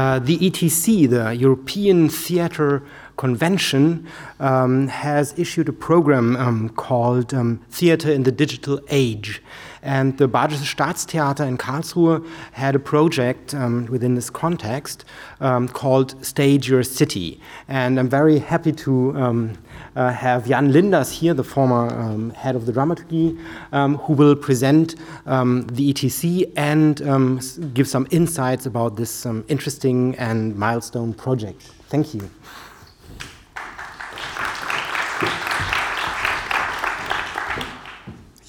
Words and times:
Uh, 0.00 0.18
the 0.18 0.38
ETC, 0.38 1.10
the 1.10 1.36
European 1.36 2.08
Theatre 2.08 2.82
Convention, 3.18 4.06
um, 4.38 4.88
has 4.88 5.38
issued 5.38 5.68
a 5.68 5.74
program 5.74 6.36
um, 6.36 6.70
called 6.70 7.34
um, 7.34 7.60
Theatre 7.68 8.10
in 8.10 8.22
the 8.22 8.32
Digital 8.32 8.80
Age. 8.88 9.42
And 9.82 10.18
the 10.18 10.28
Badisches 10.28 10.74
Staatstheater 10.74 11.46
in 11.46 11.56
Karlsruhe 11.56 12.26
had 12.52 12.74
a 12.74 12.78
project 12.78 13.54
um, 13.54 13.86
within 13.86 14.14
this 14.14 14.30
context 14.30 15.04
um, 15.40 15.68
called 15.68 16.24
Stage 16.24 16.68
Your 16.68 16.82
City. 16.82 17.40
And 17.68 17.98
I'm 17.98 18.08
very 18.08 18.38
happy 18.38 18.72
to 18.72 19.16
um, 19.16 19.58
uh, 19.96 20.10
have 20.10 20.46
Jan 20.46 20.72
Linders 20.72 21.10
here, 21.10 21.34
the 21.34 21.44
former 21.44 21.88
um, 21.98 22.30
head 22.30 22.56
of 22.56 22.66
the 22.66 22.72
dramaturgy, 22.72 23.38
um, 23.72 23.96
who 23.98 24.12
will 24.12 24.36
present 24.36 24.96
um, 25.26 25.66
the 25.68 25.92
ETC 25.92 26.52
and 26.56 27.74
give 27.74 27.88
some 27.88 28.06
insights 28.10 28.66
about 28.66 28.96
this 28.96 29.26
interesting 29.48 30.14
and 30.16 30.56
milestone 30.56 31.14
project. 31.14 31.62
Thank 31.88 32.14
you. 32.14 32.30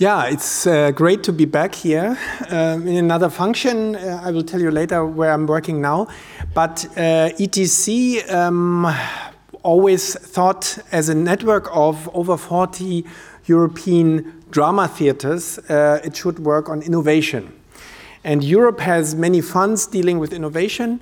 Yeah, 0.02 0.30
it's 0.30 0.66
uh, 0.66 0.90
great 0.90 1.22
to 1.26 1.32
be 1.32 1.46
back 1.46 1.76
here 1.76 2.18
um, 2.50 2.88
in 2.88 2.98
another 2.98 3.30
function. 3.30 3.96
Uh, 3.96 4.20
I 4.24 4.32
will 4.32 4.42
tell 4.42 4.60
you 4.60 4.72
later 4.72 5.06
where 5.06 5.32
I'm 5.32 5.46
working 5.46 5.80
now. 5.80 6.08
But 6.56 6.86
uh, 6.98 7.30
ETC 7.38 8.28
um, 8.34 8.92
always 9.62 10.16
thought 10.16 10.80
as 10.92 11.10
a 11.10 11.14
network 11.14 11.70
of 11.72 12.10
over 12.16 12.36
40 12.36 13.06
European 13.46 14.42
drama 14.50 14.88
theaters, 14.88 15.60
uh, 15.70 16.00
it 16.04 16.16
should 16.16 16.40
work 16.40 16.68
on 16.68 16.82
innovation. 16.82 17.54
And 18.24 18.44
Europe 18.44 18.80
has 18.80 19.14
many 19.14 19.40
funds 19.40 19.86
dealing 19.86 20.18
with 20.18 20.34
innovation. 20.34 21.00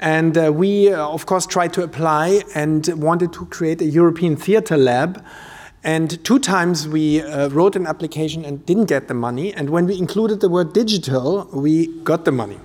And 0.00 0.36
uh, 0.36 0.52
we, 0.52 0.92
uh, 0.92 1.06
of 1.06 1.24
course, 1.24 1.46
tried 1.46 1.72
to 1.74 1.84
apply 1.84 2.42
and 2.56 2.84
wanted 2.96 3.32
to 3.34 3.46
create 3.46 3.80
a 3.80 3.86
European 3.86 4.34
theater 4.34 4.76
lab 4.76 5.24
and 5.82 6.22
two 6.24 6.38
times 6.38 6.86
we 6.86 7.22
uh, 7.22 7.48
wrote 7.48 7.74
an 7.74 7.86
application 7.86 8.44
and 8.44 8.66
didn't 8.66 8.84
get 8.84 9.08
the 9.08 9.14
money. 9.14 9.54
And 9.54 9.70
when 9.70 9.86
we 9.86 9.96
included 9.96 10.40
the 10.40 10.50
word 10.50 10.74
digital, 10.74 11.48
we 11.52 11.86
got 12.02 12.26
the 12.26 12.32
money. 12.32 12.58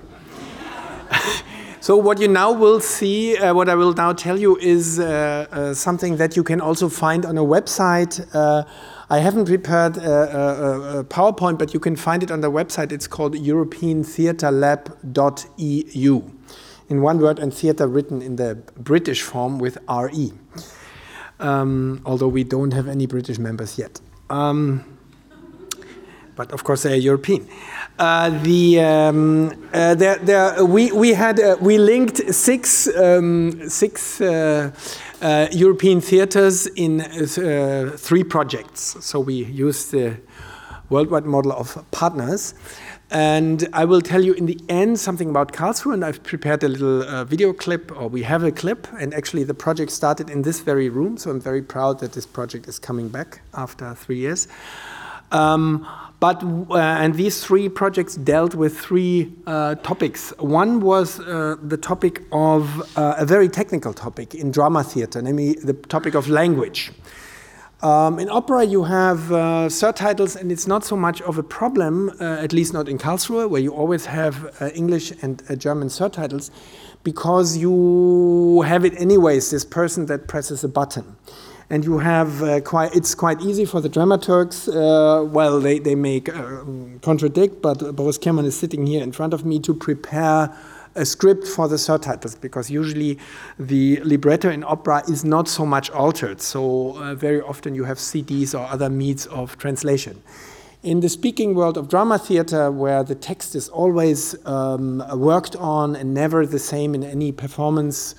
so, 1.80 1.96
what 1.96 2.20
you 2.20 2.28
now 2.28 2.52
will 2.52 2.78
see, 2.78 3.38
uh, 3.38 3.54
what 3.54 3.70
I 3.70 3.74
will 3.74 3.94
now 3.94 4.12
tell 4.12 4.38
you, 4.38 4.58
is 4.58 5.00
uh, 5.00 5.46
uh 5.50 5.72
something 5.72 6.18
that 6.18 6.36
you 6.36 6.44
can 6.44 6.60
also 6.60 6.90
find 6.90 7.24
on 7.24 7.38
a 7.38 7.44
website. 7.44 8.20
Uh, 8.34 8.64
I 9.08 9.20
haven't 9.20 9.46
prepared 9.46 9.96
a, 9.96 10.10
a, 10.10 10.98
a, 10.98 11.04
PowerPoint, 11.04 11.58
but 11.58 11.72
you 11.72 11.80
can 11.80 11.96
find 11.96 12.22
it 12.22 12.30
on 12.30 12.42
the 12.42 12.50
website. 12.50 12.92
It's 12.92 13.06
called 13.06 13.34
EuropeanTheatreLab.eu. 13.34 16.22
In 16.88 17.02
one 17.02 17.18
word, 17.20 17.38
and 17.38 17.52
theater 17.54 17.86
written 17.86 18.20
in 18.20 18.36
the 18.36 18.56
British 18.76 19.22
form 19.22 19.58
with 19.58 19.78
RE 19.88 20.32
um, 21.40 22.00
although 22.04 22.28
we 22.28 22.44
don't 22.44 22.72
have 22.72 22.88
any 22.88 23.06
British 23.06 23.38
members 23.38 23.78
yet. 23.78 24.00
Um, 24.30 24.84
but 26.36 26.52
of 26.52 26.64
course, 26.64 26.82
they 26.82 26.92
are 26.92 26.96
European. 26.96 27.48
Uh, 27.98 28.28
the 28.42 28.80
um, 28.80 29.68
uh, 29.72 29.94
there, 29.94 30.18
there, 30.18 30.64
we 30.64 30.92
we 30.92 31.14
had 31.14 31.40
uh, 31.40 31.56
we 31.60 31.78
linked 31.78 32.34
six 32.34 32.88
um, 32.94 33.68
six 33.68 34.20
uh, 34.20 34.70
uh, 35.22 35.48
European 35.50 36.02
theaters 36.02 36.66
in 36.66 37.00
uh, 37.00 37.90
three 37.96 38.22
projects. 38.22 38.96
So 39.00 39.18
we 39.18 39.44
used 39.44 39.92
the 39.92 40.18
worldwide 40.90 41.24
model 41.24 41.52
of 41.52 41.82
partners. 41.90 42.54
And 43.10 43.68
I 43.72 43.84
will 43.84 44.00
tell 44.00 44.24
you 44.24 44.32
in 44.32 44.46
the 44.46 44.58
end 44.68 44.98
something 44.98 45.30
about 45.30 45.52
Karlsruhe, 45.52 45.94
and 45.94 46.04
I've 46.04 46.22
prepared 46.24 46.64
a 46.64 46.68
little 46.68 47.02
uh, 47.02 47.24
video 47.24 47.52
clip, 47.52 47.92
or 47.96 48.08
we 48.08 48.24
have 48.24 48.42
a 48.42 48.50
clip, 48.50 48.88
and 48.98 49.14
actually 49.14 49.44
the 49.44 49.54
project 49.54 49.92
started 49.92 50.28
in 50.28 50.42
this 50.42 50.60
very 50.60 50.88
room, 50.88 51.16
so 51.16 51.30
I'm 51.30 51.40
very 51.40 51.62
proud 51.62 52.00
that 52.00 52.12
this 52.12 52.26
project 52.26 52.66
is 52.66 52.80
coming 52.80 53.08
back 53.08 53.42
after 53.54 53.94
three 53.94 54.18
years. 54.18 54.48
Um, 55.30 55.86
but 56.18 56.42
uh, 56.42 56.76
and 56.76 57.14
these 57.14 57.44
three 57.44 57.68
projects 57.68 58.16
dealt 58.16 58.54
with 58.54 58.78
three 58.78 59.32
uh, 59.46 59.74
topics. 59.76 60.32
One 60.38 60.80
was 60.80 61.20
uh, 61.20 61.56
the 61.62 61.76
topic 61.76 62.22
of 62.32 62.80
uh, 62.96 63.14
a 63.18 63.26
very 63.26 63.48
technical 63.48 63.92
topic 63.92 64.34
in 64.34 64.50
drama 64.50 64.82
theater, 64.82 65.22
namely 65.22 65.54
the 65.54 65.74
topic 65.74 66.14
of 66.14 66.28
language. 66.28 66.90
Um, 67.82 68.18
in 68.18 68.30
opera, 68.30 68.64
you 68.64 68.84
have 68.84 69.30
uh, 69.30 69.68
surtitles, 69.68 70.34
and 70.34 70.50
it's 70.50 70.66
not 70.66 70.82
so 70.82 70.96
much 70.96 71.20
of 71.22 71.36
a 71.36 71.42
problem, 71.42 72.10
uh, 72.20 72.24
at 72.24 72.54
least 72.54 72.72
not 72.72 72.88
in 72.88 72.96
Karlsruhe, 72.96 73.50
where 73.50 73.60
you 73.60 73.74
always 73.74 74.06
have 74.06 74.56
uh, 74.62 74.70
English 74.74 75.12
and 75.20 75.42
uh, 75.50 75.56
German 75.56 75.88
surtitles, 75.88 76.50
because 77.04 77.58
you 77.58 78.62
have 78.62 78.86
it 78.86 78.98
anyways, 78.98 79.50
this 79.50 79.64
person 79.64 80.06
that 80.06 80.26
presses 80.26 80.64
a 80.64 80.68
button. 80.68 81.16
And 81.68 81.84
you 81.84 81.98
have 81.98 82.42
uh, 82.42 82.60
quite, 82.60 82.94
it's 82.96 83.14
quite 83.14 83.42
easy 83.42 83.66
for 83.66 83.82
the 83.82 83.90
dramaturgs, 83.90 84.68
uh, 84.68 85.24
well, 85.24 85.60
they, 85.60 85.78
they 85.78 85.96
may 85.96 86.20
contradict, 86.20 87.60
but 87.60 87.94
Boris 87.94 88.16
Kehrmann 88.16 88.46
is 88.46 88.58
sitting 88.58 88.86
here 88.86 89.02
in 89.02 89.12
front 89.12 89.34
of 89.34 89.44
me 89.44 89.58
to 89.60 89.74
prepare 89.74 90.56
a 90.96 91.04
script 91.04 91.46
for 91.46 91.68
the 91.68 91.76
surtitles 91.76 92.40
because 92.40 92.70
usually 92.70 93.18
the 93.58 94.00
libretto 94.02 94.50
in 94.50 94.64
opera 94.64 95.02
is 95.08 95.24
not 95.24 95.48
so 95.48 95.64
much 95.64 95.90
altered. 95.90 96.40
So 96.40 96.96
uh, 96.96 97.14
very 97.14 97.40
often 97.40 97.74
you 97.74 97.84
have 97.84 97.98
CDs 97.98 98.58
or 98.58 98.66
other 98.66 98.90
means 98.90 99.26
of 99.26 99.56
translation. 99.58 100.22
In 100.82 101.00
the 101.00 101.08
speaking 101.08 101.54
world 101.54 101.76
of 101.76 101.88
drama 101.88 102.18
theater, 102.18 102.70
where 102.70 103.02
the 103.02 103.14
text 103.14 103.54
is 103.54 103.68
always 103.68 104.36
um, 104.46 105.02
worked 105.14 105.56
on 105.56 105.96
and 105.96 106.14
never 106.14 106.46
the 106.46 106.58
same 106.58 106.94
in 106.94 107.02
any 107.02 107.32
performance 107.32 108.14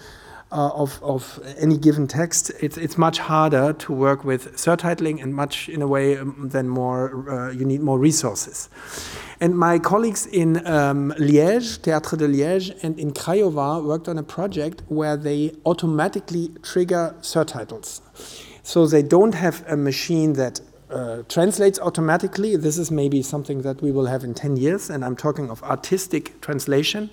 uh, 0.52 0.70
of, 0.74 1.02
of 1.04 1.40
any 1.58 1.78
given 1.78 2.08
text, 2.08 2.52
it's, 2.62 2.78
it's 2.78 2.98
much 2.98 3.20
harder 3.20 3.74
to 3.74 3.94
work 3.94 4.24
with 4.24 4.56
surtitling 4.56 5.22
and 5.22 5.36
much 5.36 5.68
in 5.68 5.82
a 5.82 5.88
way 5.88 6.18
um, 6.18 6.50
than 6.50 6.70
more, 6.70 7.30
uh, 7.30 7.52
you 7.52 7.66
need 7.66 7.82
more 7.82 8.00
resources. 8.00 8.70
And 9.40 9.58
my 9.58 9.78
colleagues 9.78 10.26
in 10.26 10.66
um, 10.66 11.14
Liège, 11.18 11.80
Théâtre 11.80 12.18
de 12.18 12.28
Liège, 12.28 12.82
and 12.82 12.98
in 13.00 13.12
Craiova 13.12 13.84
worked 13.84 14.08
on 14.08 14.18
a 14.18 14.24
project 14.24 14.82
where 14.88 15.18
they 15.18 15.54
automatically 15.66 16.52
trigger 16.64 17.14
surtitles. 17.22 18.02
So 18.64 18.88
they 18.88 19.04
don't 19.04 19.36
have 19.36 19.64
a 19.68 19.78
machine 19.78 20.34
that 20.34 20.62
uh, 20.90 21.24
translates 21.28 21.80
automatically. 21.80 22.56
This 22.56 22.78
is 22.78 22.90
maybe 22.90 23.22
something 23.22 23.62
that 23.62 23.82
we 23.82 23.92
will 23.92 24.06
have 24.06 24.24
in 24.24 24.34
10 24.34 24.58
years, 24.58 24.90
and 24.90 25.04
I'm 25.04 25.16
talking 25.16 25.50
of 25.50 25.62
artistic 25.64 26.40
translation, 26.42 27.10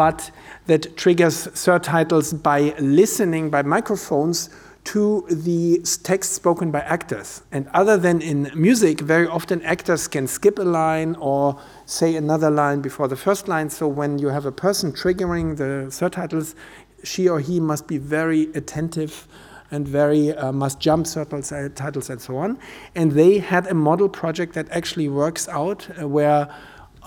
but 0.00 0.30
that 0.64 0.96
triggers 0.96 1.48
surtitles 1.48 2.32
by 2.32 2.74
listening 2.78 3.50
by 3.50 3.60
microphones 3.60 4.48
to 4.82 5.26
the 5.28 5.78
text 6.02 6.32
spoken 6.32 6.70
by 6.70 6.80
actors. 6.80 7.42
And 7.52 7.68
other 7.74 7.98
than 7.98 8.22
in 8.22 8.50
music, 8.54 9.00
very 9.00 9.26
often 9.26 9.60
actors 9.60 10.08
can 10.08 10.26
skip 10.26 10.58
a 10.58 10.62
line 10.62 11.16
or 11.16 11.60
say 11.84 12.16
another 12.16 12.50
line 12.50 12.80
before 12.80 13.08
the 13.08 13.16
first 13.16 13.46
line. 13.46 13.68
So 13.68 13.86
when 13.88 14.18
you 14.18 14.28
have 14.28 14.46
a 14.46 14.52
person 14.52 14.90
triggering 14.90 15.58
the 15.58 15.90
surtitles, 15.90 16.54
she 17.04 17.28
or 17.28 17.38
he 17.38 17.60
must 17.60 17.86
be 17.86 17.98
very 17.98 18.44
attentive 18.54 19.28
and 19.70 19.86
very 19.86 20.32
uh, 20.32 20.50
must 20.50 20.80
jump 20.80 21.06
subtitles 21.06 22.08
and 22.08 22.22
so 22.22 22.38
on. 22.38 22.58
And 22.94 23.12
they 23.12 23.36
had 23.36 23.66
a 23.66 23.74
model 23.74 24.08
project 24.08 24.54
that 24.54 24.66
actually 24.70 25.10
works 25.10 25.46
out 25.46 25.86
uh, 26.00 26.08
where 26.08 26.48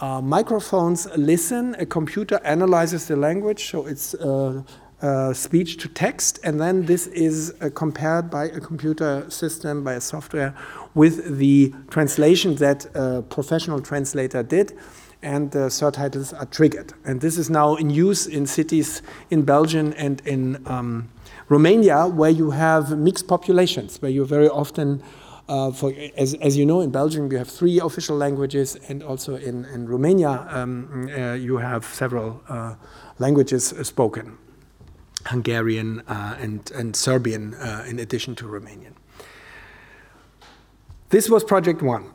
uh, 0.03 0.21
microphones 0.21 1.07
listen, 1.15 1.75
a 1.79 1.85
computer 1.85 2.37
analyzes 2.43 3.07
the 3.07 3.15
language, 3.15 3.69
so 3.69 3.85
it's 3.85 4.13
uh, 4.15 4.61
uh, 5.01 5.31
speech 5.33 5.77
to 5.77 5.87
text, 5.87 6.39
and 6.43 6.59
then 6.59 6.85
this 6.85 7.07
is 7.07 7.53
uh, 7.61 7.69
compared 7.73 8.29
by 8.29 8.45
a 8.45 8.59
computer 8.59 9.25
system, 9.29 9.81
by 9.81 9.93
a 9.93 10.01
software, 10.01 10.53
with 10.93 11.37
the 11.37 11.73
translation 11.89 12.55
that 12.55 12.85
a 12.95 13.21
professional 13.21 13.79
translator 13.79 14.43
did, 14.43 14.77
and 15.21 15.51
the 15.51 15.69
subtitles 15.69 16.33
are 16.33 16.47
triggered. 16.47 16.91
And 17.05 17.21
this 17.21 17.37
is 17.37 17.49
now 17.49 17.75
in 17.75 17.89
use 17.89 18.27
in 18.27 18.45
cities 18.45 19.01
in 19.29 19.43
Belgium 19.43 19.93
and 19.95 20.21
in 20.25 20.61
um, 20.67 21.09
Romania, 21.47 22.07
where 22.07 22.29
you 22.29 22.51
have 22.51 22.97
mixed 22.97 23.29
populations, 23.29 24.01
where 24.01 24.11
you 24.11 24.25
very 24.25 24.49
often 24.49 25.01
uh, 25.49 25.71
for, 25.71 25.93
as, 26.17 26.33
as, 26.35 26.57
you 26.57 26.65
know, 26.65 26.81
in 26.81 26.91
Belgium 26.91 27.31
you 27.31 27.37
have 27.37 27.49
three 27.49 27.79
official 27.79 28.15
languages, 28.15 28.77
and 28.87 29.03
also 29.03 29.35
in, 29.35 29.65
in 29.65 29.87
Romania 29.87 30.47
um, 30.49 31.09
uh, 31.09 31.33
you 31.33 31.57
have 31.57 31.85
several 31.85 32.41
uh, 32.47 32.75
languages 33.19 33.73
spoken. 33.83 34.37
Hungarian 35.25 36.01
uh, 36.07 36.37
and, 36.39 36.69
and 36.71 36.95
Serbian 36.95 37.53
uh, 37.55 37.85
in 37.87 37.99
addition 37.99 38.35
to 38.35 38.45
Romanian. 38.45 38.93
This 41.09 41.29
was 41.29 41.43
project 41.43 41.81
one. 41.81 42.11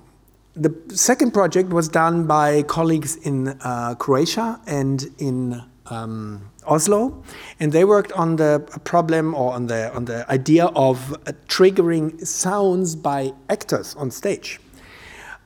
The 0.54 0.74
second 0.88 1.32
project 1.32 1.70
was 1.70 1.88
done 1.88 2.26
by 2.26 2.62
colleagues 2.64 3.16
in 3.16 3.48
uh, 3.48 3.94
Croatia 3.94 4.60
and 4.66 5.06
in 5.18 5.62
um, 5.90 6.50
Oslo, 6.66 7.22
and 7.60 7.72
they 7.72 7.84
worked 7.84 8.12
on 8.12 8.36
the 8.36 8.60
problem 8.84 9.34
or 9.34 9.52
on 9.52 9.66
the 9.66 9.94
on 9.94 10.04
the 10.04 10.30
idea 10.30 10.66
of 10.66 11.12
uh, 11.12 11.32
triggering 11.48 12.26
sounds 12.26 12.96
by 12.96 13.32
actors 13.48 13.94
on 13.96 14.10
stage. 14.10 14.60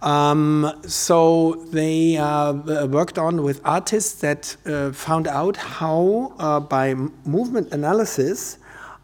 Um, 0.03 0.81
so 0.85 1.65
they 1.71 2.17
uh, 2.17 2.87
worked 2.87 3.19
on 3.19 3.45
with 3.45 3.61
artists 3.65 4.21
that 4.21 4.57
uh, 4.67 4.91
found 4.91 5.29
out 5.29 5.57
how, 5.57 6.35
uh, 6.41 6.59
by 6.59 6.95
movement 7.25 7.73
analysis, 7.73 8.59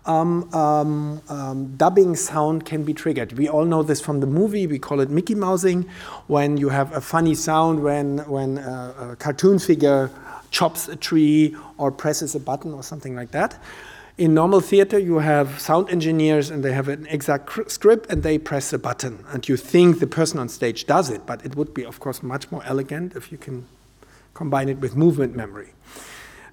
um, 0.06 0.52
um, 0.54 1.22
um, 1.28 1.76
dubbing 1.76 2.16
sound 2.16 2.64
can 2.64 2.82
be 2.82 2.94
triggered. 2.94 3.34
We 3.34 3.48
all 3.48 3.64
know 3.64 3.82
this 3.84 4.00
from 4.00 4.20
the 4.20 4.26
movie. 4.26 4.66
We 4.66 4.78
call 4.78 5.00
it 5.00 5.10
Mickey 5.10 5.36
Mousing, 5.36 5.88
when 6.26 6.56
you 6.56 6.70
have 6.70 6.92
a 6.96 7.00
funny 7.00 7.34
sound 7.34 7.82
when 7.82 8.18
when 8.28 8.58
a, 8.58 9.12
a 9.12 9.16
cartoon 9.16 9.58
figure 9.58 10.10
chops 10.50 10.88
a 10.88 10.96
tree 10.96 11.56
or 11.76 11.90
presses 11.90 12.34
a 12.34 12.40
button 12.40 12.72
or 12.72 12.82
something 12.82 13.14
like 13.14 13.30
that. 13.32 13.60
In 14.18 14.34
normal 14.34 14.60
theater, 14.60 14.98
you 14.98 15.18
have 15.18 15.60
sound 15.60 15.88
engineers 15.90 16.50
and 16.50 16.64
they 16.64 16.72
have 16.72 16.88
an 16.88 17.06
exact 17.06 17.70
script 17.70 18.10
and 18.10 18.24
they 18.24 18.36
press 18.36 18.72
a 18.72 18.78
button. 18.78 19.24
And 19.28 19.48
you 19.48 19.56
think 19.56 20.00
the 20.00 20.08
person 20.08 20.40
on 20.40 20.48
stage 20.48 20.86
does 20.86 21.08
it, 21.08 21.24
but 21.24 21.44
it 21.44 21.54
would 21.54 21.72
be, 21.72 21.84
of 21.84 22.00
course, 22.00 22.20
much 22.20 22.50
more 22.50 22.62
elegant 22.64 23.14
if 23.14 23.30
you 23.30 23.38
can 23.38 23.66
combine 24.34 24.68
it 24.68 24.78
with 24.78 24.96
movement 24.96 25.36
memory. 25.36 25.72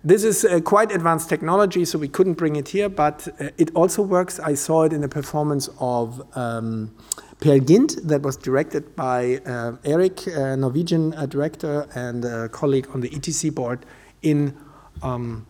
This 0.04 0.24
is 0.24 0.46
uh, 0.46 0.60
quite 0.60 0.92
advanced 0.92 1.28
technology, 1.30 1.84
so 1.86 1.98
we 1.98 2.08
couldn't 2.08 2.36
bring 2.36 2.56
it 2.56 2.68
here, 2.68 2.90
but 2.90 3.28
uh, 3.40 3.50
it 3.58 3.72
also 3.74 4.04
works. 4.04 4.40
I 4.40 4.54
saw 4.54 4.84
it 4.84 4.94
in 4.94 5.04
a 5.04 5.08
performance 5.08 5.68
of 5.80 6.22
um, 6.38 6.92
Peer 7.40 7.60
Gynt 7.60 8.08
that 8.08 8.22
was 8.22 8.38
directed 8.38 8.96
by 8.96 9.42
uh, 9.46 9.74
Eric, 9.84 10.28
a 10.28 10.56
Norwegian 10.56 11.14
uh, 11.14 11.26
director 11.26 11.88
and 11.94 12.24
a 12.26 12.50
colleague 12.50 12.88
on 12.94 13.02
the 13.02 13.10
ETC 13.10 13.54
board 13.54 13.86
in 14.22 14.56
um, 15.04 15.46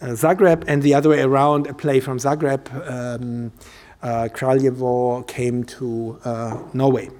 uh, 0.00 0.06
Zagreb, 0.06 0.64
and 0.66 0.82
the 0.82 0.94
other 0.94 1.08
way 1.10 1.20
around, 1.20 1.66
a 1.66 1.74
play 1.74 2.00
from 2.00 2.18
Zagreb. 2.18 2.68
Um, 2.90 3.52
uh, 4.02 4.28
Kraljevo 4.32 5.26
came 5.26 5.64
to 5.64 6.18
uh, 6.24 6.56
Norway. 6.72 7.10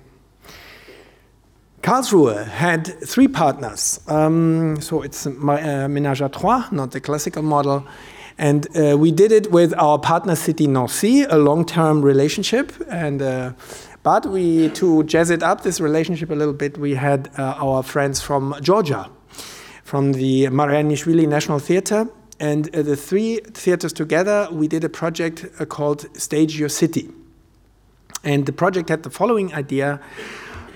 Karlsruhe 1.82 2.46
had 2.46 2.86
three 3.06 3.28
partners. 3.28 4.00
Um, 4.08 4.80
so 4.80 5.02
it's 5.02 5.26
uh, 5.26 5.30
ménage 5.30 6.20
à 6.20 6.30
trois, 6.30 6.70
not 6.70 6.90
the 6.90 7.00
classical 7.00 7.42
model. 7.42 7.86
And 8.36 8.68
uh, 8.76 8.96
we 8.96 9.10
did 9.10 9.32
it 9.32 9.50
with 9.50 9.74
our 9.78 9.98
partner 9.98 10.36
city 10.36 10.68
Nancy, 10.68 11.22
a 11.22 11.36
long-term 11.36 12.02
relationship. 12.02 12.72
And 12.88 13.20
uh, 13.20 13.52
but 14.08 14.24
we 14.24 14.70
to 14.70 15.04
jazz 15.04 15.28
it 15.28 15.42
up 15.42 15.60
this 15.60 15.82
relationship 15.82 16.30
a 16.30 16.34
little 16.34 16.54
bit, 16.54 16.78
we 16.78 16.94
had 16.94 17.28
uh, 17.36 17.66
our 17.66 17.82
friends 17.82 18.22
from 18.22 18.56
Georgia, 18.62 19.10
from 19.84 20.12
the 20.12 20.46
Marjanishvili 20.46 21.28
National 21.28 21.58
Theater, 21.58 22.08
and 22.40 22.74
uh, 22.74 22.80
the 22.80 22.96
three 22.96 23.40
theaters 23.52 23.92
together, 23.92 24.48
we 24.50 24.66
did 24.66 24.82
a 24.82 24.88
project 24.88 25.44
uh, 25.44 25.66
called 25.66 26.00
Stage 26.16 26.58
Your 26.58 26.70
City. 26.70 27.10
And 28.24 28.46
the 28.46 28.52
project 28.62 28.88
had 28.88 29.02
the 29.02 29.10
following 29.10 29.52
idea. 29.52 30.00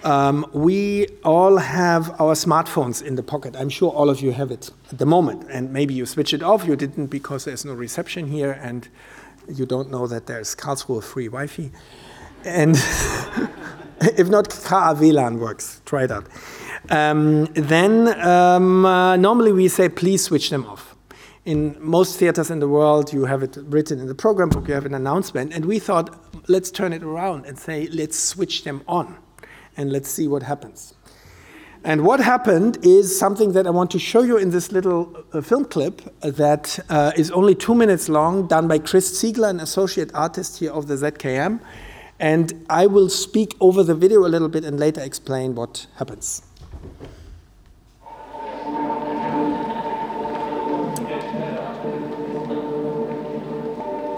Um, 0.04 0.44
we 0.52 1.06
all 1.24 1.56
have 1.56 2.10
our 2.20 2.34
smartphones 2.34 3.02
in 3.02 3.14
the 3.14 3.22
pocket. 3.22 3.56
I'm 3.56 3.70
sure 3.70 3.90
all 3.90 4.10
of 4.10 4.20
you 4.20 4.32
have 4.32 4.50
it 4.50 4.70
at 4.90 4.98
the 4.98 5.06
moment. 5.06 5.46
And 5.48 5.72
maybe 5.72 5.94
you 5.94 6.04
switch 6.04 6.34
it 6.34 6.42
off. 6.42 6.66
You 6.66 6.76
didn't 6.76 7.06
because 7.06 7.46
there's 7.46 7.64
no 7.64 7.72
reception 7.72 8.26
here 8.26 8.52
and 8.52 8.90
you 9.48 9.64
don't 9.64 9.90
know 9.90 10.06
that 10.06 10.26
there's 10.26 10.54
Karlsruhe 10.54 11.02
free 11.02 11.28
Wi 11.28 11.46
Fi. 11.46 11.70
And 12.44 12.76
if 14.00 14.28
not, 14.28 14.48
KA 14.50 14.94
WLAN 14.94 15.38
works. 15.38 15.80
Try 15.84 16.06
that. 16.06 16.24
Um, 16.90 17.44
then 17.54 18.08
um, 18.20 18.84
uh, 18.84 19.16
normally 19.16 19.52
we 19.52 19.68
say, 19.68 19.88
please 19.88 20.24
switch 20.24 20.50
them 20.50 20.66
off 20.66 20.92
in 21.44 21.76
most 21.80 22.18
theaters 22.18 22.50
in 22.50 22.60
the 22.60 22.68
world, 22.68 23.12
you 23.12 23.24
have 23.24 23.42
it 23.42 23.56
written 23.64 23.98
in 23.98 24.06
the 24.06 24.14
program 24.14 24.48
book, 24.48 24.68
you 24.68 24.74
have 24.74 24.86
an 24.86 24.94
announcement. 24.94 25.52
And 25.52 25.64
we 25.64 25.78
thought, 25.78 26.14
let's 26.48 26.70
turn 26.70 26.92
it 26.92 27.02
around 27.02 27.46
and 27.46 27.58
say, 27.58 27.88
let's 27.88 28.18
switch 28.18 28.64
them 28.64 28.82
on 28.86 29.16
and 29.76 29.90
let's 29.90 30.08
see 30.08 30.28
what 30.28 30.42
happens. 30.42 30.94
And 31.84 32.04
what 32.04 32.20
happened 32.20 32.78
is 32.82 33.18
something 33.18 33.52
that 33.52 33.66
I 33.66 33.70
want 33.70 33.90
to 33.90 33.98
show 33.98 34.22
you 34.22 34.36
in 34.36 34.50
this 34.50 34.70
little 34.70 35.24
uh, 35.32 35.40
film 35.40 35.64
clip 35.64 36.00
that 36.20 36.78
uh, 36.88 37.10
is 37.16 37.32
only 37.32 37.56
two 37.56 37.74
minutes 37.74 38.08
long, 38.08 38.46
done 38.46 38.68
by 38.68 38.78
Chris 38.78 39.18
Ziegler, 39.18 39.48
an 39.48 39.58
associate 39.58 40.12
artist 40.14 40.60
here 40.60 40.70
of 40.70 40.86
the 40.86 40.94
ZKM. 40.94 41.58
And 42.22 42.64
I 42.70 42.86
will 42.86 43.08
speak 43.08 43.56
over 43.60 43.82
the 43.82 43.96
video 43.96 44.24
a 44.24 44.30
little 44.30 44.48
bit 44.48 44.64
and 44.64 44.78
later 44.78 45.00
explain 45.00 45.56
what 45.56 45.88
happens. 45.96 46.42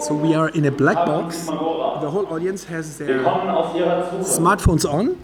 So 0.01 0.15
we 0.15 0.35
are 0.35 0.51
in 0.51 0.67
a 0.67 0.71
black 0.71 0.97
box. 1.07 1.47
The 1.47 2.11
whole 2.11 2.27
audience 2.27 2.65
has 2.65 2.99
their 2.99 3.21
smartphones 4.21 4.85
on. 4.85 5.17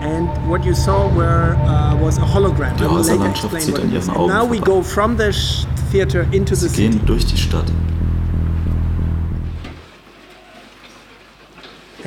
And 0.00 0.28
what 0.48 0.64
you 0.64 0.74
saw 0.74 1.12
were, 1.16 1.56
uh, 1.56 1.96
was 2.00 2.18
a 2.18 2.20
hologram. 2.20 2.76
Die 2.76 2.86
Häuserlandschaft 2.86 3.60
zieht 3.60 3.78
an 3.78 3.92
ihren 3.92 4.10
Augen 4.10 4.28
now 4.28 4.44
we 4.44 4.60
go 4.60 4.80
from 4.82 5.16
the 5.16 5.32
theater 5.90 6.22
into 6.32 6.54
Sie 6.54 6.68
the 6.68 6.74
gehen 6.76 6.92
city. 6.92 7.06
durch 7.06 7.26
die 7.26 7.36
Stadt. 7.36 7.66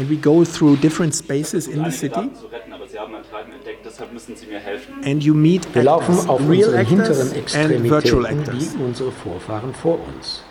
And 0.03 0.09
we 0.09 0.17
go 0.17 0.43
through 0.43 0.75
different 0.81 1.15
spaces 1.15 1.67
in 1.67 1.81
the 1.85 1.91
city. 1.91 2.29
zu 2.37 2.47
retten, 2.47 2.73
aber 2.73 2.87
sie 2.89 2.99
haben 2.99 3.15
ein 3.15 3.23
Treiben 3.23 3.53
entdeckt, 3.53 3.85
deshalb 3.85 4.11
müssen 4.11 4.35
sie 4.35 4.47
mir 4.47 4.59
helfen. 4.59 4.95
And 5.05 5.23
you 5.23 5.33
meet 5.33 5.73
Wir 5.73 5.83
laufen 5.83 6.29
auf 6.29 6.41
real 6.41 6.69
unseren 6.69 6.85
hinteren 6.85 7.31
Extremitäten 7.31 8.25
actors. 8.25 8.75
wie 8.77 8.83
unsere 8.83 9.11
Vorfahren 9.13 9.73
vor 9.73 9.99
uns, 10.13 10.43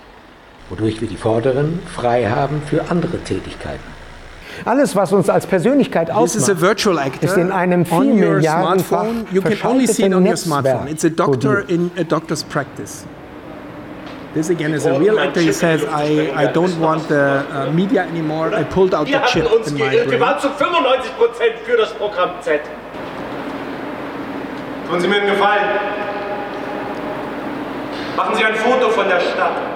wodurch 0.71 1.03
wir 1.03 1.09
die 1.09 1.19
vorderen 1.19 1.81
frei 1.95 2.25
haben 2.31 2.63
für 2.65 2.91
andere 2.91 3.19
Tätigkeiten. 3.19 3.85
Alles, 4.65 4.97
was 4.97 5.13
uns 5.13 5.29
als 5.29 5.47
Persönlichkeit 5.47 6.09
This 6.09 6.35
is 6.35 6.49
a 6.49 6.53
ausmacht, 6.53 6.61
virtual 6.63 6.99
actor 6.99 7.29
ist 7.29 7.37
in 7.37 7.53
einem 7.53 7.85
on 7.91 8.05
vier 8.05 8.15
your 8.15 8.35
Milliardenfach 8.37 9.05
smartphone. 9.05 9.27
You 9.33 9.43
can 9.43 9.59
only 9.71 9.87
see 9.87 10.05
it 10.05 10.15
on 10.15 10.27
your 10.27 10.37
smartphone. 10.37 10.89
It's 10.89 11.05
a 11.05 11.11
doctor 11.11 11.69
in 11.69 11.91
a 11.99 12.05
doctor's 12.05 12.43
practice. 12.43 13.05
This 14.35 14.49
again 14.49 14.73
is 14.73 14.87
a 14.87 14.99
real 14.99 15.19
actor. 15.19 15.41
He 15.41 15.53
says, 15.53 15.85
I, 15.85 16.33
I 16.35 16.51
don't 16.51 16.79
want 16.81 17.07
the 17.09 17.45
uh, 17.51 17.71
media 17.71 18.03
anymore. 18.07 18.55
I 18.55 18.65
pulled 18.65 18.95
out 18.95 19.07
the 19.07 19.21
chip 19.31 19.45
in 19.45 19.75
my 19.75 19.91
geirrt. 19.91 20.11
Wir 20.11 20.19
brain. 20.19 20.21
waren 20.21 20.41
zu 20.41 20.49
95 20.49 21.17
Prozent 21.19 21.55
für 21.65 21.77
das 21.77 21.93
Programm 21.93 22.31
Z. 22.41 22.61
Tun 24.89 25.01
Sie 25.01 25.09
mir 25.09 25.17
einen 25.17 25.27
Gefallen. 25.27 25.69
Machen 28.17 28.35
Sie 28.37 28.45
ein 28.45 28.55
Foto 28.55 28.89
von 28.89 29.07
der 29.09 29.21
Stadt. 29.21 29.72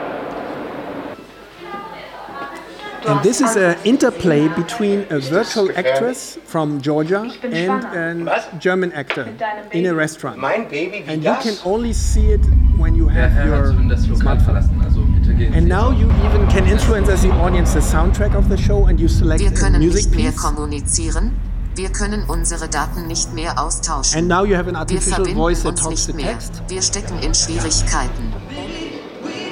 And 3.09 3.23
this 3.23 3.41
is 3.41 3.57
an 3.57 3.77
interplay 3.85 4.49
between 4.49 5.07
a 5.11 5.19
virtual 5.21 5.71
actress 5.77 6.39
from 6.45 6.81
Georgia 6.81 7.31
and 7.43 8.29
a 8.29 8.59
German 8.59 8.93
actor 8.93 9.25
in 9.73 9.87
a 9.87 9.95
restaurant. 9.95 10.39
Mein 10.39 10.65
Baby, 10.69 11.05
wie 11.07 11.13
And 11.13 11.23
you 11.23 11.31
das? 11.31 11.43
can 11.45 11.57
only 11.65 11.93
see 11.93 12.33
it 12.33 12.41
when 12.79 12.95
you 12.97 13.07
have 13.09 13.33
your 13.47 13.73
smartphone. 14.17 14.45
verlassen, 14.45 14.81
also 14.85 15.01
And 15.55 15.69
now 15.69 15.91
you 15.91 16.07
even 16.27 16.47
can 16.49 16.67
influence 16.67 17.09
as 17.09 17.23
the 17.23 17.31
audience 17.33 17.75
the 17.75 17.81
soundtrack 17.81 18.35
of 18.35 18.49
the 18.49 18.57
show 18.57 18.87
and 18.87 18.99
you 18.99 19.09
select 19.09 19.41
Wir 19.43 19.51
können 19.53 19.81
music 19.81 20.07
nicht 20.11 20.17
mehr 20.17 20.31
piece. 20.33 20.43
kommunizieren. 20.43 21.33
Wir 21.77 21.91
können 21.91 22.25
unsere 22.29 22.69
Daten 22.69 23.07
nicht 23.07 23.35
mehr 23.35 23.59
austauschen. 23.63 24.19
And 24.19 24.29
now 24.29 24.45
you 24.45 24.57
have 24.57 24.67
an 24.69 24.77
artificial 24.77 25.27
voice 25.35 25.63
that 25.63 25.77
talks 25.77 26.09
mehr. 26.15 26.33
text. 26.33 26.63
Wir 26.69 26.81
stecken 26.81 27.19
in 27.21 27.35
Schwierigkeiten. 27.35 28.33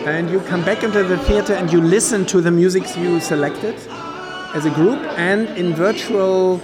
And 0.07 0.29
you 0.31 0.41
come 0.41 0.63
back 0.63 0.83
into 0.85 1.03
the 1.03 1.17
theater 1.17 1.55
and 1.55 1.73
you 1.73 1.81
listen 1.81 2.27
to 2.27 2.43
the 2.43 2.51
music 2.51 2.95
you 2.95 3.21
selected 3.21 3.75
as 4.55 4.67
a 4.67 4.71
group. 4.71 4.99
And 5.17 5.49
in 5.57 5.75
virtual 5.75 6.61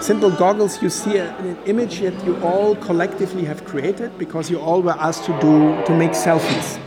simple 0.00 0.30
goggles, 0.30 0.80
you 0.80 0.88
see 0.88 1.18
an 1.18 1.58
image 1.66 2.00
that 2.00 2.24
you 2.24 2.40
all 2.40 2.74
collectively 2.76 3.44
have 3.44 3.66
created 3.66 4.16
because 4.16 4.50
you 4.50 4.58
all 4.58 4.80
were 4.80 4.96
asked 4.98 5.24
to 5.26 5.38
do 5.38 5.84
to 5.84 5.94
make 5.94 6.12
selfies. 6.12 6.80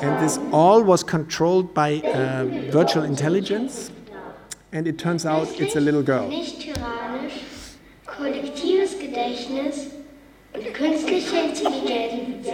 And 0.00 0.22
this 0.22 0.38
all 0.52 0.84
was 0.84 1.02
controlled 1.02 1.74
by 1.74 2.00
uh, 2.02 2.44
virtual 2.70 3.02
intelligence. 3.02 3.90
And 4.70 4.86
it 4.86 5.00
turns 5.00 5.26
out 5.26 5.48
it's 5.60 5.74
a 5.74 5.80
little 5.80 6.04
girl. 6.04 6.30
Kollektives 8.06 8.94
Gedächtnis 9.00 9.87
künstliche 10.78 11.36
Intelligenz 11.36 12.46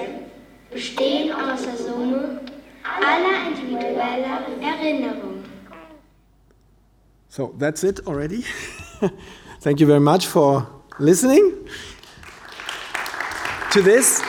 bestehen 0.71 1.33
aus 1.33 1.63
der 1.63 1.77
Summe 1.77 2.41
aller 2.83 3.49
individueller 3.49 4.47
Erinnerungen. 4.61 5.45
So 7.29 7.55
that's 7.59 7.85
it 7.85 8.07
already. 8.07 8.45
Thank 9.61 9.81
you 9.81 9.87
very 9.87 10.01
much 10.01 10.27
for 10.27 10.67
listening 10.99 11.53
to 13.73 13.83
this. 13.83 14.23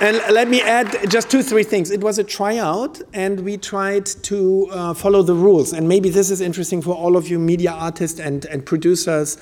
And 0.00 0.20
let 0.30 0.48
me 0.48 0.60
add 0.60 1.10
just 1.10 1.30
two, 1.30 1.42
three 1.42 1.64
things. 1.64 1.90
It 1.90 2.02
was 2.02 2.18
a 2.18 2.24
tryout, 2.24 3.00
and 3.14 3.40
we 3.40 3.56
tried 3.56 4.04
to 4.24 4.68
uh, 4.70 4.94
follow 4.94 5.22
the 5.22 5.34
rules. 5.34 5.72
And 5.72 5.88
maybe 5.88 6.10
this 6.10 6.30
is 6.30 6.42
interesting 6.42 6.82
for 6.82 6.94
all 6.94 7.16
of 7.16 7.28
you 7.28 7.38
media 7.38 7.72
artists 7.72 8.20
and, 8.20 8.44
and 8.44 8.64
producers. 8.64 9.38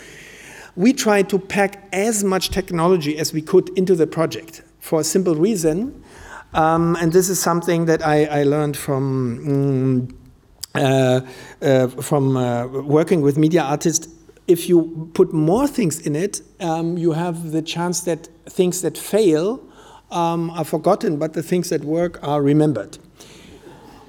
We 0.77 0.93
tried 0.93 1.29
to 1.31 1.39
pack 1.39 1.89
as 1.93 2.25
much 2.25 2.51
technology 2.51 3.19
as 3.19 3.33
we 3.33 3.43
could 3.43 3.71
into 3.79 3.95
the 3.95 4.07
project 4.07 4.63
for 4.81 5.01
a 5.01 5.05
simple 5.05 5.35
reason. 5.35 6.03
Um, 6.53 6.97
and 7.01 7.13
this 7.13 7.29
is 7.29 7.41
something 7.41 7.87
that 7.87 8.05
I, 8.07 8.25
I 8.25 8.43
learned 8.45 8.77
from. 8.77 9.39
mm, 9.45 10.15
uh, 10.75 11.21
uh, 11.63 11.87
from 11.87 12.37
uh, 12.37 12.67
working 12.67 13.21
with 13.21 13.39
media 13.39 13.63
artists, 13.63 14.09
if 14.49 14.69
you 14.69 15.09
put 15.15 15.33
more 15.33 15.69
things 15.69 16.01
in 16.01 16.17
it, 16.17 16.41
um, 16.59 16.99
you 16.99 17.13
have 17.13 17.53
the 17.53 17.63
chance 17.63 18.01
that 18.01 18.29
things 18.47 18.83
that 18.83 18.99
fail 18.99 19.61
um, 20.11 20.51
are 20.51 20.65
forgotten, 20.65 21.17
but 21.17 21.33
the 21.33 21.45
things 21.45 21.69
that 21.71 21.85
work 21.85 22.19
are 22.27 22.43
remembered. 22.43 22.99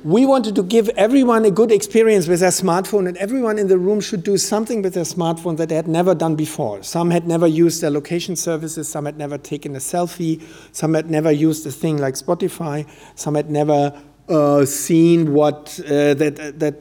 We 0.05 0.27
wanted 0.27 0.53
to 0.57 0.61
give 0.61 0.87
everyone 0.89 1.45
a 1.45 1.49
good 1.49 1.71
experience 1.71 2.27
with 2.27 2.41
their 2.41 2.51
smartphone, 2.51 3.07
and 3.07 3.17
everyone 3.17 3.57
in 3.57 3.69
the 3.69 3.79
room 3.79 3.99
should 3.99 4.21
do 4.21 4.37
something 4.37 4.83
with 4.83 4.93
their 4.93 5.03
smartphone 5.03 5.57
that 5.57 5.69
they 5.69 5.75
had 5.75 5.87
never 5.87 6.13
done 6.13 6.35
before. 6.35 6.83
Some 6.83 7.09
had 7.09 7.27
never 7.27 7.47
used 7.47 7.81
their 7.81 7.89
location 7.89 8.35
services, 8.35 8.87
some 8.87 9.05
had 9.05 9.17
never 9.17 9.39
taken 9.39 9.75
a 9.75 9.79
selfie, 9.79 10.43
some 10.73 10.93
had 10.93 11.09
never 11.09 11.31
used 11.31 11.65
a 11.65 11.71
thing 11.71 11.97
like 11.97 12.13
Spotify, 12.13 12.87
some 13.15 13.33
had 13.33 13.49
never 13.49 13.99
uh, 14.29 14.63
seen 14.65 15.33
what 15.33 15.79
uh, 15.79 16.13
that 16.13 16.59
that 16.59 16.75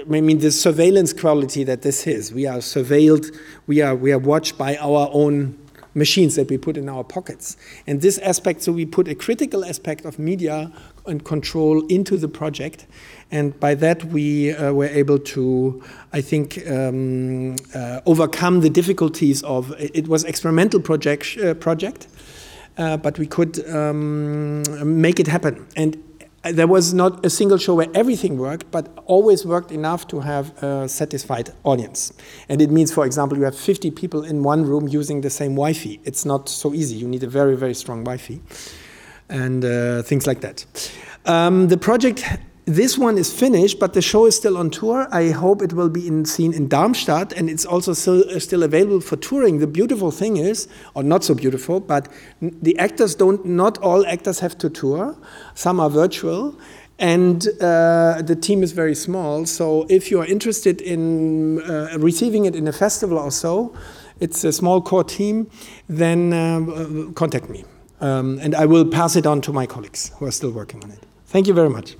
I 0.00 0.20
mean 0.20 0.38
the 0.38 0.50
surveillance 0.50 1.12
quality 1.12 1.62
that 1.62 1.82
this 1.82 2.08
is. 2.08 2.32
We 2.32 2.48
are 2.48 2.58
surveilled, 2.58 3.38
we 3.68 3.82
are 3.82 3.94
we 3.94 4.10
are 4.10 4.18
watched 4.18 4.58
by 4.58 4.78
our 4.78 5.08
own 5.12 5.63
machines 5.94 6.34
that 6.36 6.50
we 6.50 6.58
put 6.58 6.76
in 6.76 6.88
our 6.88 7.04
pockets. 7.04 7.56
And 7.86 8.00
this 8.00 8.18
aspect, 8.18 8.62
so 8.62 8.72
we 8.72 8.86
put 8.86 9.08
a 9.08 9.14
critical 9.14 9.64
aspect 9.64 10.04
of 10.04 10.18
media 10.18 10.72
and 11.06 11.24
control 11.24 11.86
into 11.86 12.16
the 12.16 12.28
project. 12.28 12.86
And 13.30 13.58
by 13.60 13.74
that, 13.76 14.04
we 14.04 14.52
uh, 14.52 14.72
were 14.72 14.86
able 14.86 15.18
to, 15.18 15.82
I 16.12 16.20
think, 16.20 16.58
um, 16.68 17.56
uh, 17.74 18.00
overcome 18.06 18.60
the 18.60 18.70
difficulties 18.70 19.42
of 19.42 19.72
it 19.78 20.08
was 20.08 20.24
experimental 20.24 20.80
project, 20.80 21.38
uh, 21.38 21.54
project 21.54 22.08
uh, 22.76 22.96
but 22.96 23.18
we 23.18 23.26
could 23.26 23.66
um, 23.68 25.00
make 25.00 25.20
it 25.20 25.26
happen. 25.26 25.66
And 25.76 25.96
there 26.52 26.66
was 26.66 26.92
not 26.92 27.24
a 27.24 27.30
single 27.30 27.58
show 27.58 27.74
where 27.74 27.88
everything 27.94 28.38
worked, 28.38 28.70
but 28.70 28.88
always 29.06 29.46
worked 29.46 29.72
enough 29.72 30.06
to 30.08 30.20
have 30.20 30.62
a 30.62 30.88
satisfied 30.88 31.50
audience. 31.64 32.12
And 32.48 32.60
it 32.60 32.70
means, 32.70 32.92
for 32.92 33.06
example, 33.06 33.38
you 33.38 33.44
have 33.44 33.56
50 33.56 33.90
people 33.92 34.24
in 34.24 34.42
one 34.42 34.64
room 34.64 34.88
using 34.88 35.22
the 35.22 35.30
same 35.30 35.52
Wi 35.52 35.72
Fi. 35.72 36.00
It's 36.04 36.24
not 36.24 36.48
so 36.48 36.74
easy. 36.74 36.96
You 36.96 37.08
need 37.08 37.22
a 37.22 37.28
very, 37.28 37.56
very 37.56 37.74
strong 37.74 38.04
Wi 38.04 38.18
Fi 38.18 38.40
and 39.28 39.64
uh, 39.64 40.02
things 40.02 40.26
like 40.26 40.40
that. 40.42 40.64
Um, 41.24 41.68
the 41.68 41.78
project 41.78 42.24
this 42.66 42.96
one 42.96 43.18
is 43.18 43.32
finished, 43.32 43.78
but 43.78 43.92
the 43.92 44.00
show 44.00 44.24
is 44.26 44.36
still 44.36 44.56
on 44.56 44.70
tour. 44.70 45.06
I 45.12 45.30
hope 45.30 45.60
it 45.60 45.74
will 45.74 45.90
be 45.90 46.06
in, 46.06 46.24
seen 46.24 46.54
in 46.54 46.66
Darmstadt, 46.68 47.32
and 47.34 47.50
it's 47.50 47.66
also 47.66 47.92
still, 47.92 48.24
uh, 48.30 48.38
still 48.38 48.62
available 48.62 49.00
for 49.00 49.16
touring. 49.16 49.58
The 49.58 49.66
beautiful 49.66 50.10
thing 50.10 50.38
is, 50.38 50.66
or 50.94 51.02
not 51.02 51.24
so 51.24 51.34
beautiful, 51.34 51.80
but 51.80 52.08
the 52.40 52.78
actors 52.78 53.14
don't. 53.14 53.44
Not 53.44 53.76
all 53.78 54.06
actors 54.06 54.40
have 54.40 54.56
to 54.58 54.70
tour. 54.70 55.14
Some 55.54 55.78
are 55.78 55.90
virtual, 55.90 56.54
and 56.98 57.46
uh, 57.60 58.22
the 58.22 58.36
team 58.40 58.62
is 58.62 58.72
very 58.72 58.94
small. 58.94 59.44
So 59.44 59.86
if 59.90 60.10
you 60.10 60.20
are 60.20 60.26
interested 60.26 60.80
in 60.80 61.60
uh, 61.62 61.98
receiving 61.98 62.46
it 62.46 62.56
in 62.56 62.66
a 62.66 62.72
festival 62.72 63.18
or 63.18 63.30
so, 63.30 63.74
it's 64.20 64.42
a 64.42 64.52
small 64.52 64.80
core 64.80 65.04
team. 65.04 65.50
Then 65.86 66.32
uh, 66.32 67.12
contact 67.12 67.50
me, 67.50 67.64
um, 68.00 68.38
and 68.40 68.54
I 68.54 68.64
will 68.64 68.86
pass 68.86 69.16
it 69.16 69.26
on 69.26 69.42
to 69.42 69.52
my 69.52 69.66
colleagues 69.66 70.12
who 70.18 70.24
are 70.24 70.32
still 70.32 70.50
working 70.50 70.82
on 70.82 70.90
it. 70.90 71.00
Thank 71.26 71.46
you 71.46 71.52
very 71.52 71.68
much. 71.68 71.96